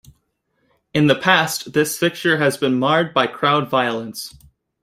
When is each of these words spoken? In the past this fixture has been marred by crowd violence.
In 0.95 1.05
the 1.05 1.15
past 1.15 1.73
this 1.73 1.95
fixture 1.99 2.37
has 2.37 2.57
been 2.57 2.79
marred 2.79 3.13
by 3.13 3.27
crowd 3.27 3.69
violence. 3.69 4.33